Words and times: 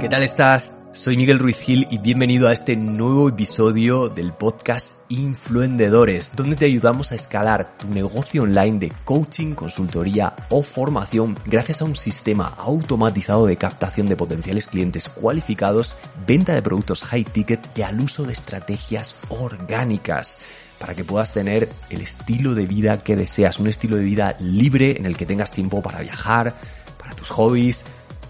¿Qué 0.00 0.08
tal 0.08 0.22
estás? 0.22 0.78
Soy 0.92 1.16
Miguel 1.16 1.40
Ruiz 1.40 1.58
Gil 1.58 1.88
y 1.90 1.98
bienvenido 1.98 2.46
a 2.46 2.52
este 2.52 2.76
nuevo 2.76 3.28
episodio 3.28 4.08
del 4.08 4.32
podcast 4.32 4.94
Influendedores, 5.08 6.36
donde 6.36 6.54
te 6.54 6.66
ayudamos 6.66 7.10
a 7.10 7.16
escalar 7.16 7.76
tu 7.76 7.88
negocio 7.88 8.44
online 8.44 8.78
de 8.78 8.92
coaching, 9.04 9.54
consultoría 9.54 10.36
o 10.50 10.62
formación 10.62 11.36
gracias 11.46 11.82
a 11.82 11.84
un 11.84 11.96
sistema 11.96 12.54
automatizado 12.58 13.46
de 13.46 13.56
captación 13.56 14.06
de 14.06 14.14
potenciales 14.14 14.68
clientes 14.68 15.08
cualificados, 15.08 15.96
venta 16.24 16.54
de 16.54 16.62
productos 16.62 17.02
high 17.02 17.24
ticket 17.24 17.76
y 17.76 17.82
al 17.82 18.00
uso 18.00 18.22
de 18.22 18.34
estrategias 18.34 19.20
orgánicas 19.30 20.38
para 20.78 20.94
que 20.94 21.02
puedas 21.02 21.32
tener 21.32 21.70
el 21.90 22.02
estilo 22.02 22.54
de 22.54 22.66
vida 22.66 22.98
que 22.98 23.16
deseas, 23.16 23.58
un 23.58 23.66
estilo 23.66 23.96
de 23.96 24.04
vida 24.04 24.36
libre 24.38 24.96
en 24.96 25.06
el 25.06 25.16
que 25.16 25.26
tengas 25.26 25.50
tiempo 25.50 25.82
para 25.82 26.02
viajar, 26.02 26.54
para 26.98 27.16
tus 27.16 27.30
hobbies, 27.30 27.84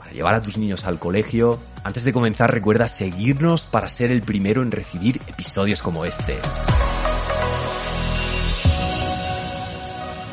para 0.09 0.17
llevar 0.17 0.35
a 0.37 0.43
tus 0.43 0.57
niños 0.57 0.85
al 0.85 0.99
colegio. 0.99 1.61
Antes 1.85 2.05
de 2.05 2.15
comenzar 2.15 2.53
recuerda 2.53 2.89
seguirnos 2.89 3.67
para 3.67 3.89
ser 3.89 4.11
el 4.11 4.23
primero 4.23 4.63
en 4.63 4.71
recibir 4.71 5.21
episodios 5.27 5.83
como 5.83 6.07
este. 6.07 6.39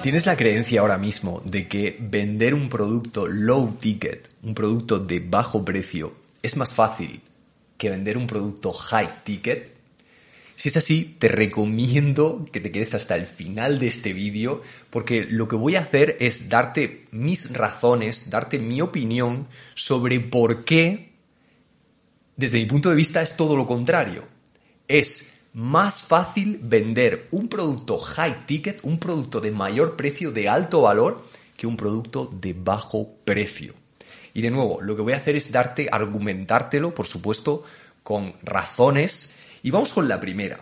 ¿Tienes 0.01 0.25
la 0.25 0.37
creencia 0.37 0.79
ahora 0.79 0.97
mismo 0.97 1.41
de 1.43 1.67
que 1.67 1.97
vender 1.99 2.53
un 2.53 2.69
producto 2.69 3.27
low 3.27 3.75
ticket, 3.77 4.29
un 4.43 4.53
producto 4.53 4.99
de 4.99 5.19
bajo 5.19 5.65
precio, 5.65 6.13
es 6.41 6.55
más 6.55 6.71
fácil 6.71 7.21
que 7.77 7.89
vender 7.89 8.17
un 8.17 8.27
producto 8.27 8.71
high 8.71 9.23
ticket? 9.23 9.74
Si 10.55 10.69
es 10.69 10.77
así, 10.77 11.17
te 11.19 11.27
recomiendo 11.27 12.45
que 12.49 12.61
te 12.61 12.71
quedes 12.71 12.93
hasta 12.93 13.15
el 13.15 13.25
final 13.25 13.77
de 13.77 13.87
este 13.87 14.13
vídeo 14.13 14.61
porque 14.89 15.23
lo 15.23 15.49
que 15.49 15.57
voy 15.57 15.75
a 15.75 15.81
hacer 15.81 16.15
es 16.21 16.47
darte 16.47 17.05
mis 17.11 17.51
razones, 17.51 18.29
darte 18.29 18.57
mi 18.57 18.79
opinión 18.79 19.47
sobre 19.73 20.21
por 20.21 20.63
qué, 20.63 21.11
desde 22.37 22.57
mi 22.57 22.65
punto 22.65 22.89
de 22.89 22.95
vista, 22.95 23.21
es 23.21 23.35
todo 23.35 23.57
lo 23.57 23.67
contrario. 23.67 24.23
Es 24.87 25.41
más 25.53 26.01
fácil 26.01 26.59
vender 26.61 27.27
un 27.31 27.49
producto 27.49 27.97
high 27.97 28.45
ticket, 28.45 28.79
un 28.83 28.97
producto 28.97 29.41
de 29.41 29.51
mayor 29.51 29.97
precio, 29.97 30.31
de 30.31 30.47
alto 30.47 30.81
valor, 30.81 31.17
que 31.57 31.67
un 31.67 31.75
producto 31.75 32.29
de 32.33 32.53
bajo 32.53 33.09
precio. 33.25 33.73
Y 34.33 34.41
de 34.41 34.51
nuevo, 34.51 34.81
lo 34.81 34.95
que 34.95 35.01
voy 35.01 35.13
a 35.13 35.17
hacer 35.17 35.35
es 35.35 35.51
darte, 35.51 35.89
argumentártelo, 35.91 36.93
por 36.93 37.07
supuesto, 37.07 37.63
con 38.03 38.33
razones 38.43 39.34
y 39.65 39.71
vamos 39.71 39.93
con 39.93 40.07
la 40.07 40.19
primera. 40.19 40.59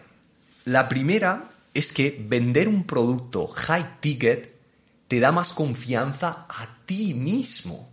La 0.63 0.87
primera 0.87 1.49
es 1.73 1.91
que 1.91 2.23
vender 2.25 2.69
un 2.69 2.85
producto 2.85 3.47
high 3.47 3.99
ticket 3.99 4.49
te 5.09 5.19
da 5.19 5.29
más 5.29 5.51
confianza 5.51 6.45
a 6.47 6.77
ti 6.85 7.13
mismo. 7.13 7.89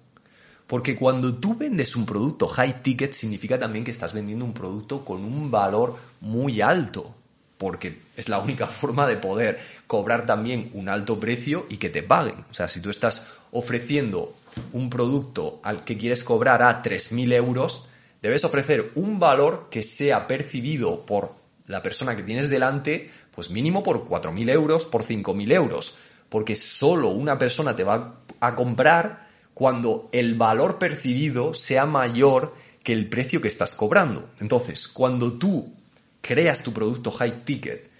Porque 0.69 0.95
cuando 0.95 1.35
tú 1.35 1.57
vendes 1.57 1.97
un 1.97 2.07
producto 2.07 2.47
high 2.47 2.81
ticket 2.81 3.13
significa 3.13 3.59
también 3.59 3.85
que 3.85 3.91
estás 3.91 4.13
vendiendo 4.13 4.45
un 4.45 4.55
producto 4.55 5.05
con 5.05 5.25
un 5.25 5.51
valor 5.51 5.97
muy 6.21 6.61
alto. 6.61 7.13
Porque 7.59 8.03
es 8.17 8.29
la 8.29 8.39
única 8.39 8.67
forma 8.69 9.09
de 9.09 9.17
poder 9.17 9.59
cobrar 9.89 10.25
también 10.27 10.71
un 10.75 10.89
alto 10.89 11.19
precio 11.19 11.67
y 11.69 11.79
que 11.79 11.91
te 11.91 12.05
paguen. 12.05 12.45
O 12.53 12.55
sea, 12.55 12.69
si 12.69 12.81
tú 12.81 12.89
estás 12.89 13.27
ofreciendo 13.51 14.37
un 14.75 14.89
producto 14.89 15.59
al 15.65 15.83
que 15.83 15.99
quieres 15.99 16.23
cobrar 16.23 16.63
a 16.63 16.81
3.000 16.85 17.33
euros, 17.33 17.90
debes 18.23 18.45
ofrecer 18.45 18.93
un 18.95 19.19
valor 19.19 19.69
que 19.71 19.83
sea 19.83 20.27
percibido 20.27 21.05
por 21.07 21.35
la 21.67 21.83
persona 21.83 22.17
que 22.17 22.23
tienes 22.23 22.51
delante, 22.51 23.11
pues 23.31 23.51
mínimo 23.51 23.83
por 23.83 24.05
4.000 24.05 24.51
euros, 24.51 24.85
por 24.85 25.05
5.000 25.05 25.53
euros, 25.53 25.97
porque 26.29 26.57
solo 26.57 27.11
una 27.11 27.39
persona 27.39 27.75
te 27.77 27.85
va 27.85 28.21
a 28.41 28.55
comprar 28.55 29.29
cuando 29.55 30.09
el 30.13 30.35
valor 30.35 30.79
percibido 30.79 31.55
sea 31.55 31.87
mayor 31.87 32.55
que 32.83 32.93
el 32.93 33.09
precio 33.09 33.41
que 33.41 33.49
estás 33.49 33.75
cobrando. 33.75 34.31
Entonces, 34.41 34.89
cuando 34.89 35.35
tú 35.35 35.73
creas 36.21 36.63
tu 36.63 36.73
producto 36.73 37.11
high 37.11 37.45
ticket 37.45 37.91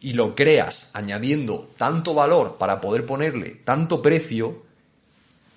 y 0.00 0.12
lo 0.12 0.34
creas 0.34 0.92
añadiendo 0.94 1.70
tanto 1.76 2.14
valor 2.14 2.56
para 2.56 2.80
poder 2.80 3.04
ponerle 3.04 3.60
tanto 3.64 4.00
precio, 4.00 4.62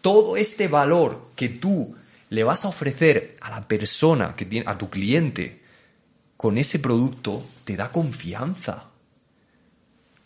todo 0.01 0.35
este 0.35 0.67
valor 0.67 1.29
que 1.35 1.49
tú 1.49 1.95
le 2.31 2.45
vas 2.45 2.63
a 2.63 2.69
ofrecer 2.69 3.35
a 3.41 3.49
la 3.49 3.61
persona 3.67 4.33
que 4.35 4.45
tiene, 4.45 4.65
a 4.67 4.77
tu 4.77 4.89
cliente, 4.89 5.61
con 6.37 6.57
ese 6.57 6.79
producto, 6.79 7.43
te 7.65 7.75
da 7.75 7.91
confianza. 7.91 8.85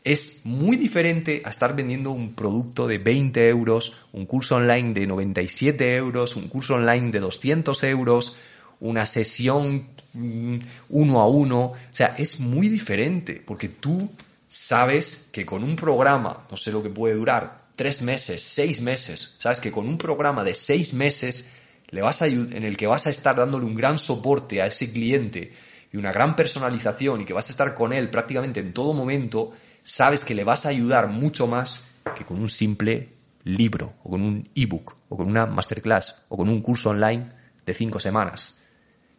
Es 0.03 0.45
muy 0.45 0.77
diferente 0.77 1.41
a 1.43 1.49
estar 1.49 1.75
vendiendo 1.75 2.11
un 2.11 2.35
producto 2.35 2.87
de 2.87 2.99
20 2.99 3.49
euros, 3.49 3.97
un 4.13 4.27
curso 4.27 4.57
online 4.57 4.93
de 4.93 5.07
97 5.07 5.95
euros, 5.95 6.35
un 6.35 6.47
curso 6.47 6.75
online 6.75 7.09
de 7.09 7.19
200 7.21 7.83
euros, 7.85 8.35
una 8.81 9.07
sesión 9.07 9.87
mm, 10.13 10.57
uno 10.89 11.19
a 11.19 11.27
uno. 11.27 11.59
O 11.59 11.75
sea, 11.89 12.15
es 12.19 12.39
muy 12.39 12.69
diferente 12.69 13.41
porque 13.43 13.69
tú 13.69 14.11
sabes 14.47 15.29
que 15.31 15.43
con 15.43 15.63
un 15.63 15.75
programa, 15.75 16.45
no 16.51 16.55
sé 16.55 16.71
lo 16.71 16.83
que 16.83 16.91
puede 16.91 17.15
durar, 17.15 17.65
tres 17.75 18.03
meses, 18.03 18.43
seis 18.43 18.79
meses, 18.79 19.37
sabes 19.39 19.59
que 19.59 19.71
con 19.71 19.87
un 19.87 19.97
programa 19.97 20.43
de 20.43 20.53
seis 20.53 20.93
meses 20.93 21.49
le 21.95 22.01
vas 22.01 22.21
a, 22.21 22.27
en 22.27 22.63
el 22.63 22.75
que 22.75 22.87
vas 22.87 23.07
a 23.07 23.09
estar 23.09 23.37
dándole 23.37 23.65
un 23.65 23.73
gran 23.73 23.97
soporte 23.97 24.61
a 24.61 24.65
ese 24.65 24.91
cliente 24.91 25.53
y 25.93 25.97
una 25.97 26.11
gran 26.11 26.35
personalización 26.35 27.21
y 27.21 27.25
que 27.25 27.31
vas 27.31 27.47
a 27.47 27.51
estar 27.51 27.73
con 27.73 27.93
él 27.93 28.09
prácticamente 28.09 28.59
en 28.59 28.73
todo 28.73 28.93
momento, 28.93 29.53
sabes 29.81 30.25
que 30.25 30.35
le 30.35 30.43
vas 30.43 30.65
a 30.65 30.69
ayudar 30.69 31.07
mucho 31.07 31.47
más 31.47 31.85
que 32.17 32.25
con 32.25 32.37
un 32.41 32.49
simple 32.49 33.13
libro 33.45 33.93
o 34.03 34.09
con 34.09 34.21
un 34.21 34.49
ebook 34.53 34.93
o 35.07 35.15
con 35.15 35.29
una 35.29 35.45
masterclass 35.45 36.15
o 36.27 36.35
con 36.35 36.49
un 36.49 36.59
curso 36.61 36.89
online 36.89 37.29
de 37.65 37.73
cinco 37.73 37.97
semanas. 37.97 38.59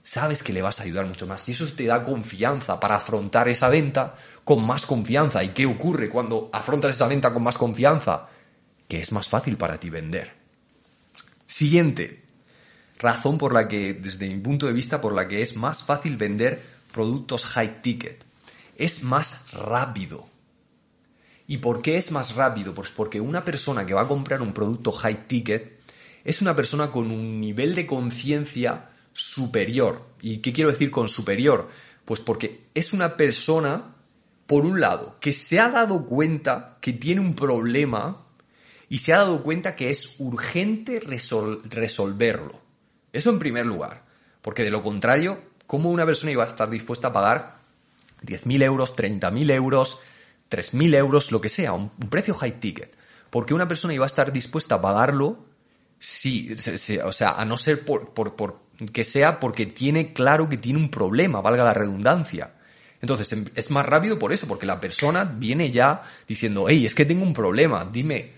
Sabes 0.02 0.42
que 0.42 0.52
le 0.52 0.60
vas 0.60 0.78
a 0.78 0.82
ayudar 0.82 1.06
mucho 1.06 1.26
más 1.26 1.48
y 1.48 1.52
eso 1.52 1.66
te 1.68 1.86
da 1.86 2.04
confianza 2.04 2.78
para 2.78 2.96
afrontar 2.96 3.48
esa 3.48 3.70
venta 3.70 4.16
con 4.44 4.64
más 4.66 4.84
confianza. 4.84 5.42
¿Y 5.42 5.48
qué 5.48 5.64
ocurre 5.64 6.10
cuando 6.10 6.50
afrontas 6.52 6.94
esa 6.94 7.08
venta 7.08 7.32
con 7.32 7.42
más 7.42 7.56
confianza? 7.56 8.28
Que 8.86 9.00
es 9.00 9.12
más 9.12 9.28
fácil 9.28 9.56
para 9.56 9.80
ti 9.80 9.88
vender. 9.88 10.30
Siguiente, 11.46 12.25
razón 12.98 13.38
por 13.38 13.52
la 13.52 13.68
que, 13.68 13.94
desde 13.94 14.28
mi 14.28 14.38
punto 14.38 14.66
de 14.66 14.72
vista, 14.72 15.00
por 15.00 15.14
la 15.14 15.28
que 15.28 15.42
es 15.42 15.56
más 15.56 15.82
fácil 15.82 16.16
vender 16.16 16.62
productos 16.92 17.44
high 17.44 17.82
ticket. 17.82 18.24
Es 18.76 19.02
más 19.02 19.50
rápido. 19.52 20.26
¿Y 21.48 21.58
por 21.58 21.82
qué 21.82 21.96
es 21.96 22.10
más 22.10 22.34
rápido? 22.34 22.74
Pues 22.74 22.90
porque 22.90 23.20
una 23.20 23.44
persona 23.44 23.86
que 23.86 23.94
va 23.94 24.02
a 24.02 24.08
comprar 24.08 24.42
un 24.42 24.52
producto 24.52 24.92
high 24.92 25.26
ticket 25.26 25.78
es 26.24 26.42
una 26.42 26.56
persona 26.56 26.90
con 26.90 27.10
un 27.10 27.40
nivel 27.40 27.74
de 27.74 27.86
conciencia 27.86 28.90
superior. 29.12 30.02
¿Y 30.20 30.38
qué 30.38 30.52
quiero 30.52 30.70
decir 30.70 30.90
con 30.90 31.08
superior? 31.08 31.68
Pues 32.04 32.20
porque 32.20 32.64
es 32.74 32.92
una 32.92 33.16
persona, 33.16 33.94
por 34.46 34.64
un 34.64 34.80
lado, 34.80 35.18
que 35.20 35.32
se 35.32 35.60
ha 35.60 35.68
dado 35.70 36.04
cuenta 36.04 36.78
que 36.80 36.92
tiene 36.92 37.20
un 37.20 37.34
problema 37.34 38.26
y 38.88 38.98
se 38.98 39.12
ha 39.12 39.18
dado 39.18 39.42
cuenta 39.42 39.76
que 39.76 39.90
es 39.90 40.16
urgente 40.18 41.00
resolverlo. 41.00 42.65
Eso 43.16 43.30
en 43.30 43.38
primer 43.38 43.64
lugar. 43.64 44.02
Porque 44.42 44.62
de 44.62 44.70
lo 44.70 44.82
contrario, 44.82 45.40
¿cómo 45.66 45.90
una 45.90 46.04
persona 46.04 46.32
iba 46.32 46.44
a 46.44 46.46
estar 46.46 46.68
dispuesta 46.68 47.08
a 47.08 47.12
pagar 47.12 47.56
10.000 48.22 48.62
euros, 48.62 48.94
30.000 48.94 49.50
euros, 49.50 50.00
3.000 50.50 50.94
euros, 50.94 51.32
lo 51.32 51.40
que 51.40 51.48
sea, 51.48 51.72
un, 51.72 51.90
precio 51.90 52.34
high 52.34 52.60
ticket? 52.60 52.94
Porque 53.30 53.54
una 53.54 53.66
persona 53.66 53.94
iba 53.94 54.04
a 54.04 54.06
estar 54.06 54.32
dispuesta 54.32 54.76
a 54.76 54.82
pagarlo 54.82 55.46
si, 55.98 56.54
o 57.02 57.12
sea, 57.12 57.32
a 57.32 57.44
no 57.44 57.56
ser 57.56 57.84
por, 57.84 58.12
por, 58.12 58.60
que 58.92 59.04
sea 59.04 59.40
porque 59.40 59.64
tiene 59.64 60.12
claro 60.12 60.48
que 60.48 60.58
tiene 60.58 60.78
un 60.78 60.90
problema, 60.90 61.40
valga 61.40 61.64
la 61.64 61.74
redundancia. 61.74 62.52
Entonces, 63.00 63.32
em, 63.32 63.46
es 63.54 63.70
más 63.70 63.86
rápido 63.86 64.18
por 64.18 64.32
eso, 64.32 64.46
porque 64.46 64.66
la 64.66 64.80
persona 64.80 65.24
viene 65.24 65.70
ya 65.70 66.02
diciendo, 66.28 66.66
hey, 66.68 66.84
es 66.84 66.94
que 66.94 67.06
tengo 67.06 67.22
un 67.22 67.32
problema, 67.32 67.88
dime, 67.90 68.32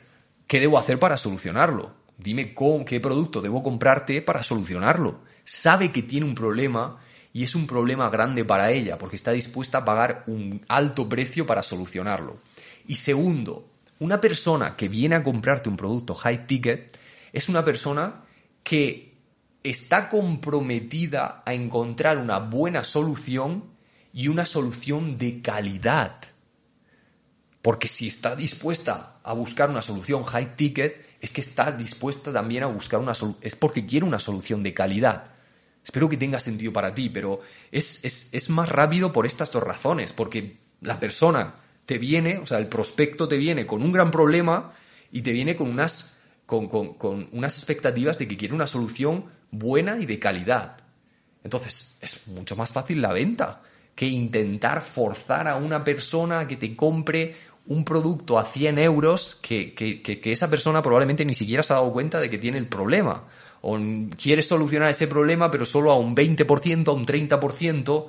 ¿qué 0.46 0.60
debo 0.60 0.78
hacer 0.78 0.98
para 0.98 1.16
solucionarlo? 1.16 1.98
Dime 2.18 2.52
con 2.52 2.84
qué 2.84 2.98
producto 2.98 3.40
debo 3.40 3.62
comprarte 3.62 4.22
para 4.22 4.42
solucionarlo. 4.42 5.20
Sabe 5.44 5.92
que 5.92 6.02
tiene 6.02 6.26
un 6.26 6.34
problema 6.34 6.98
y 7.32 7.44
es 7.44 7.54
un 7.54 7.66
problema 7.66 8.10
grande 8.10 8.44
para 8.44 8.72
ella 8.72 8.98
porque 8.98 9.16
está 9.16 9.30
dispuesta 9.30 9.78
a 9.78 9.84
pagar 9.84 10.24
un 10.26 10.60
alto 10.68 11.08
precio 11.08 11.46
para 11.46 11.62
solucionarlo. 11.62 12.40
Y 12.88 12.96
segundo, 12.96 13.68
una 14.00 14.20
persona 14.20 14.76
que 14.76 14.88
viene 14.88 15.14
a 15.14 15.22
comprarte 15.22 15.68
un 15.68 15.76
producto 15.76 16.14
high 16.14 16.46
ticket 16.46 16.98
es 17.32 17.48
una 17.48 17.64
persona 17.64 18.24
que 18.64 19.16
está 19.62 20.08
comprometida 20.08 21.42
a 21.46 21.54
encontrar 21.54 22.18
una 22.18 22.38
buena 22.38 22.82
solución 22.82 23.64
y 24.12 24.28
una 24.28 24.44
solución 24.44 25.16
de 25.16 25.40
calidad. 25.40 26.20
Porque 27.62 27.86
si 27.86 28.08
está 28.08 28.34
dispuesta 28.34 29.20
a 29.22 29.32
buscar 29.32 29.70
una 29.70 29.82
solución 29.82 30.24
high 30.24 30.56
ticket, 30.56 31.07
es 31.20 31.32
que 31.32 31.40
está 31.40 31.72
dispuesta 31.72 32.32
también 32.32 32.62
a 32.62 32.66
buscar 32.66 33.00
una 33.00 33.14
solución, 33.14 33.42
es 33.42 33.56
porque 33.56 33.86
quiere 33.86 34.06
una 34.06 34.18
solución 34.18 34.62
de 34.62 34.74
calidad. 34.74 35.24
Espero 35.82 36.08
que 36.08 36.16
tenga 36.16 36.38
sentido 36.38 36.72
para 36.72 36.94
ti, 36.94 37.08
pero 37.08 37.40
es, 37.72 38.04
es, 38.04 38.50
más 38.50 38.68
rápido 38.68 39.12
por 39.12 39.26
estas 39.26 39.50
dos 39.52 39.62
razones, 39.62 40.12
porque 40.12 40.58
la 40.80 41.00
persona 41.00 41.54
te 41.86 41.98
viene, 41.98 42.38
o 42.38 42.46
sea, 42.46 42.58
el 42.58 42.68
prospecto 42.68 43.26
te 43.26 43.38
viene 43.38 43.66
con 43.66 43.82
un 43.82 43.92
gran 43.92 44.10
problema 44.10 44.72
y 45.10 45.22
te 45.22 45.32
viene 45.32 45.56
con 45.56 45.68
unas, 45.68 46.18
con, 46.44 46.68
con, 46.68 46.94
con 46.94 47.28
unas 47.32 47.56
expectativas 47.56 48.18
de 48.18 48.28
que 48.28 48.36
quiere 48.36 48.54
una 48.54 48.66
solución 48.66 49.24
buena 49.50 49.98
y 49.98 50.06
de 50.06 50.18
calidad. 50.18 50.76
Entonces, 51.42 51.96
es 52.00 52.28
mucho 52.28 52.54
más 52.54 52.70
fácil 52.70 53.00
la 53.00 53.12
venta 53.12 53.62
que 53.98 54.06
intentar 54.06 54.80
forzar 54.82 55.48
a 55.48 55.56
una 55.56 55.82
persona 55.82 56.46
que 56.46 56.56
te 56.56 56.76
compre 56.76 57.34
un 57.68 57.84
producto 57.84 58.38
a 58.38 58.44
100 58.44 58.78
euros 58.78 59.38
que, 59.42 59.74
que, 59.74 60.00
que, 60.02 60.32
esa 60.32 60.48
persona 60.48 60.82
probablemente 60.82 61.24
ni 61.24 61.34
siquiera 61.34 61.62
se 61.62 61.74
ha 61.74 61.76
dado 61.76 61.92
cuenta 61.92 62.18
de 62.18 62.30
que 62.30 62.38
tiene 62.38 62.58
el 62.58 62.66
problema. 62.66 63.24
O 63.60 63.78
quiere 64.16 64.42
solucionar 64.42 64.90
ese 64.90 65.06
problema, 65.06 65.50
pero 65.50 65.64
solo 65.64 65.90
a 65.90 65.98
un 65.98 66.16
20%, 66.16 66.88
a 66.88 66.92
un 66.92 67.06
30%. 67.06 68.08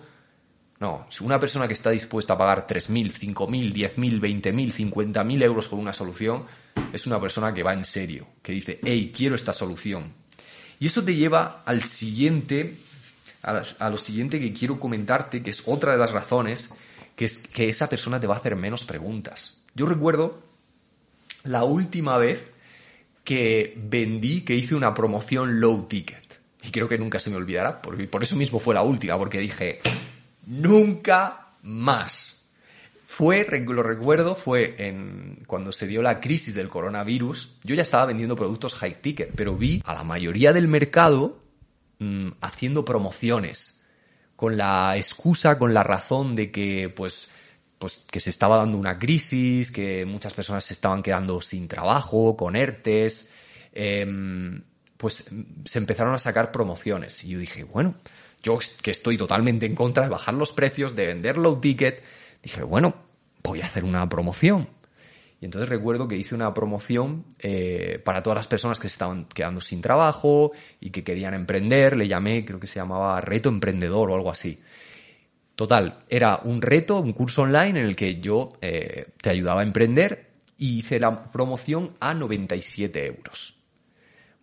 No, 0.80 1.08
una 1.22 1.40
persona 1.40 1.68
que 1.68 1.74
está 1.74 1.90
dispuesta 1.90 2.34
a 2.34 2.38
pagar 2.38 2.66
3.000, 2.68 3.34
5.000, 3.34 3.74
10.000, 3.74 4.22
20.000, 4.22 4.94
50.000 4.94 5.44
euros 5.44 5.68
por 5.68 5.78
una 5.78 5.92
solución, 5.92 6.46
es 6.94 7.06
una 7.06 7.20
persona 7.20 7.54
que 7.54 7.64
va 7.64 7.74
en 7.74 7.84
serio, 7.84 8.28
que 8.42 8.54
dice, 8.54 8.80
hey, 8.82 9.12
quiero 9.14 9.36
esta 9.36 9.52
solución. 9.52 10.14
Y 10.80 10.86
eso 10.86 11.04
te 11.04 11.16
lleva 11.16 11.64
al 11.66 11.84
siguiente, 11.84 12.78
a 13.44 13.90
lo 13.90 13.98
siguiente 13.98 14.40
que 14.40 14.54
quiero 14.54 14.80
comentarte, 14.80 15.44
que 15.44 15.50
es 15.50 15.64
otra 15.66 15.92
de 15.92 15.98
las 15.98 16.12
razones 16.12 16.74
que 17.20 17.26
es 17.26 17.48
que 17.48 17.68
esa 17.68 17.90
persona 17.90 18.18
te 18.18 18.28
va 18.28 18.36
a 18.36 18.38
hacer 18.38 18.56
menos 18.56 18.86
preguntas. 18.86 19.58
Yo 19.76 19.86
recuerdo 19.88 20.42
la 21.44 21.66
última 21.66 22.18
vez 22.18 22.50
que 23.26 23.74
vendí, 23.76 24.44
que 24.46 24.56
hice 24.56 24.74
una 24.74 24.94
promoción 24.94 25.60
low 25.60 25.86
ticket. 25.90 26.40
Y 26.64 26.72
creo 26.72 26.88
que 26.88 26.98
nunca 26.98 27.20
se 27.20 27.30
me 27.30 27.36
olvidará, 27.36 27.82
porque 27.82 28.08
por 28.08 28.24
eso 28.24 28.38
mismo 28.38 28.58
fue 28.58 28.74
la 28.74 28.84
última, 28.84 29.18
porque 29.18 29.38
dije, 29.38 29.82
nunca 30.46 31.56
más. 31.62 32.48
Fue, 33.06 33.46
lo 33.68 33.84
recuerdo, 33.84 34.34
fue 34.34 34.76
en, 34.78 35.44
cuando 35.46 35.74
se 35.74 35.88
dio 35.88 36.02
la 36.02 36.22
crisis 36.22 36.56
del 36.56 36.70
coronavirus. 36.70 37.58
Yo 37.66 37.76
ya 37.76 37.82
estaba 37.82 38.06
vendiendo 38.06 38.38
productos 38.38 38.76
high 38.76 39.02
ticket, 39.02 39.34
pero 39.36 39.58
vi 39.58 39.82
a 39.84 39.94
la 39.94 40.06
mayoría 40.06 40.54
del 40.54 40.70
mercado 40.70 41.44
mm, 42.00 42.30
haciendo 42.40 42.86
promociones 42.86 43.79
con 44.40 44.56
la 44.56 44.96
excusa, 44.96 45.60
con 45.60 45.74
la 45.74 45.84
razón 45.84 46.34
de 46.34 46.50
que, 46.50 46.88
pues, 46.88 47.30
pues, 47.78 48.06
que 48.10 48.22
se 48.22 48.30
estaba 48.30 48.56
dando 48.56 48.78
una 48.78 48.98
crisis, 48.98 49.70
que 49.70 50.06
muchas 50.06 50.34
personas 50.34 50.64
se 50.64 50.72
estaban 50.72 51.04
quedando 51.04 51.42
sin 51.42 51.68
trabajo, 51.68 52.38
con 52.38 52.56
ERTES, 52.56 53.30
em, 53.74 54.64
pues 54.96 55.30
se 55.66 55.78
empezaron 55.78 56.14
a 56.14 56.20
sacar 56.20 56.54
promociones. 56.54 57.22
Y 57.26 57.32
yo 57.32 57.40
dije, 57.40 57.66
bueno, 57.66 57.96
yo 58.42 58.58
que 58.82 58.92
estoy 58.92 59.18
totalmente 59.18 59.66
en 59.66 59.76
contra 59.76 60.04
de 60.04 60.10
bajar 60.10 60.34
los 60.36 60.54
precios, 60.54 60.96
de 60.96 61.08
vender 61.08 61.38
low 61.38 61.60
ticket, 61.60 62.02
dije, 62.42 62.64
bueno, 62.64 62.96
voy 63.44 63.60
a 63.60 63.66
hacer 63.66 63.84
una 63.84 64.08
promoción. 64.08 64.70
Y 65.42 65.46
entonces 65.46 65.70
recuerdo 65.70 66.08
que 66.08 66.18
hice 66.18 66.36
una 66.36 66.54
promoción 66.54 67.26
eh, 67.40 68.02
para 68.04 68.22
todas 68.22 68.38
las 68.38 68.48
personas 68.48 68.80
que 68.80 68.90
se 68.90 68.94
estaban 68.94 69.26
quedando 69.26 69.62
sin 69.62 69.82
trabajo 69.82 70.52
y 70.82 70.90
que 70.90 71.04
querían 71.04 71.34
emprender. 71.34 71.96
Le 71.96 72.08
llamé, 72.08 72.44
creo 72.44 72.60
que 72.60 72.68
se 72.68 72.80
llamaba 72.80 73.22
Reto 73.22 73.48
Emprendedor 73.48 74.12
o 74.12 74.16
algo 74.16 74.32
así. 74.32 74.60
Total, 75.56 76.04
era 76.10 76.42
un 76.44 76.62
reto, 76.62 77.00
un 77.00 77.14
curso 77.14 77.44
online 77.44 77.80
en 77.80 77.86
el 77.86 77.96
que 77.96 78.20
yo 78.20 78.50
eh, 78.62 79.08
te 79.22 79.30
ayudaba 79.30 79.62
a 79.62 79.66
emprender 79.66 80.30
y 80.58 80.80
hice 80.80 81.00
la 81.00 81.32
promoción 81.32 81.96
a 82.00 82.14
97 82.14 83.06
euros. 83.06 83.56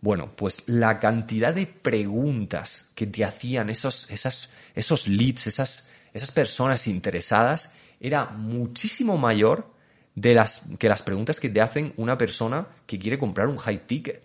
Bueno, 0.01 0.31
pues 0.35 0.67
la 0.69 0.99
cantidad 0.99 1.53
de 1.53 1.67
preguntas 1.67 2.91
que 2.95 3.07
te 3.07 3.23
hacían 3.23 3.69
esos, 3.69 4.09
esas, 4.09 4.51
esos 4.75 5.07
leads, 5.07 5.47
esas, 5.47 5.89
esas 6.13 6.31
personas 6.31 6.87
interesadas, 6.87 7.73
era 7.99 8.25
muchísimo 8.25 9.17
mayor 9.17 9.76
de 10.17 10.33
las, 10.33 10.63
que 10.79 10.89
las 10.89 11.03
preguntas 11.03 11.39
que 11.39 11.47
te 11.47 11.61
hacen 11.61 11.93
una 11.97 12.17
persona 12.17 12.67
que 12.87 12.97
quiere 12.97 13.19
comprar 13.19 13.47
un 13.47 13.57
high 13.57 13.85
ticket. 13.85 14.23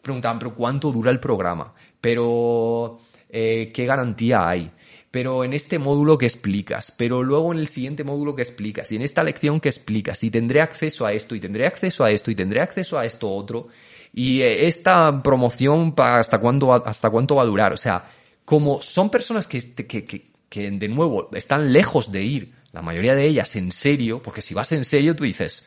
Preguntaban, 0.00 0.38
pero 0.38 0.54
¿cuánto 0.54 0.90
dura 0.90 1.10
el 1.10 1.20
programa? 1.20 1.74
Pero 2.00 2.98
eh, 3.28 3.70
¿qué 3.74 3.84
garantía 3.84 4.48
hay? 4.48 4.70
Pero 5.10 5.44
en 5.44 5.52
este 5.52 5.78
módulo 5.78 6.16
que 6.16 6.24
explicas, 6.24 6.94
pero 6.96 7.22
luego 7.22 7.52
en 7.52 7.58
el 7.58 7.68
siguiente 7.68 8.04
módulo 8.04 8.34
que 8.34 8.40
explicas, 8.40 8.90
y 8.90 8.96
en 8.96 9.02
esta 9.02 9.22
lección 9.22 9.60
que 9.60 9.68
explicas, 9.68 10.24
y 10.24 10.30
tendré 10.30 10.62
acceso 10.62 11.04
a 11.04 11.12
esto, 11.12 11.34
y 11.34 11.40
tendré 11.40 11.66
acceso 11.66 12.04
a 12.04 12.10
esto, 12.10 12.30
y 12.30 12.34
tendré 12.34 12.62
acceso 12.62 12.98
a 12.98 13.04
esto 13.04 13.30
otro, 13.30 13.68
y 14.14 14.40
eh, 14.40 14.66
esta 14.66 15.22
promoción 15.22 15.92
hasta 15.98 16.38
cuánto 16.38 16.72
hasta 16.72 17.10
cuánto 17.10 17.34
va 17.34 17.42
a 17.42 17.46
durar. 17.46 17.74
O 17.74 17.76
sea, 17.76 18.02
como 18.46 18.80
son 18.80 19.10
personas 19.10 19.46
que, 19.46 19.74
que, 19.74 20.06
que, 20.06 20.30
que 20.48 20.70
de 20.70 20.88
nuevo 20.88 21.28
están 21.34 21.70
lejos 21.70 22.10
de 22.10 22.22
ir 22.22 22.61
la 22.72 22.82
mayoría 22.82 23.14
de 23.14 23.26
ellas 23.26 23.54
en 23.56 23.72
serio, 23.72 24.22
porque 24.22 24.40
si 24.40 24.54
vas 24.54 24.72
en 24.72 24.84
serio 24.84 25.14
tú 25.14 25.24
dices, 25.24 25.66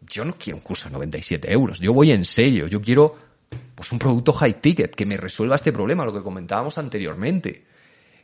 yo 0.00 0.24
no 0.24 0.36
quiero 0.36 0.56
un 0.56 0.62
curso 0.62 0.88
de 0.88 0.94
97 0.94 1.52
euros, 1.52 1.78
yo 1.78 1.92
voy 1.92 2.12
en 2.12 2.24
serio, 2.24 2.66
yo 2.66 2.82
quiero 2.82 3.16
pues 3.74 3.92
un 3.92 3.98
producto 3.98 4.32
high 4.32 4.60
ticket 4.60 4.94
que 4.94 5.06
me 5.06 5.16
resuelva 5.16 5.56
este 5.56 5.72
problema, 5.72 6.04
lo 6.04 6.12
que 6.12 6.22
comentábamos 6.22 6.78
anteriormente. 6.78 7.66